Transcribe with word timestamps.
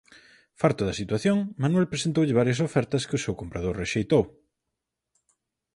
Farto 0.61 0.81
da 0.85 0.97
situación, 1.01 1.37
Manuel 1.61 1.91
presentoulle 1.93 2.39
varias 2.39 2.59
ofertas 2.67 3.05
que 3.07 3.17
o 3.17 3.23
seu 3.25 3.33
comprador 3.41 3.73
rexeitou. 3.83 4.23